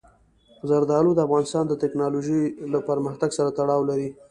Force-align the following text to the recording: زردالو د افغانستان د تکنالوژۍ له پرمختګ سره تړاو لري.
زردالو 0.69 1.11
د 1.15 1.19
افغانستان 1.27 1.63
د 1.67 1.73
تکنالوژۍ 1.83 2.41
له 2.71 2.79
پرمختګ 2.89 3.29
سره 3.37 3.49
تړاو 3.57 3.87
لري. 3.89 4.09